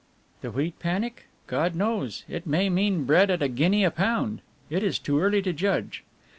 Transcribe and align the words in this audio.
"The 0.41 0.49
Wheat 0.49 0.79
Panic? 0.79 1.27
God 1.45 1.75
knows. 1.75 2.23
It 2.27 2.47
may 2.47 2.71
mean 2.71 3.03
bread 3.03 3.29
at 3.29 3.43
a 3.43 3.47
guinea 3.47 3.83
a 3.83 3.91
pound 3.91 4.41
it 4.67 4.81
is 4.81 4.97
too 4.97 5.19
early 5.19 5.43
to 5.43 5.53
judge." 5.53 6.03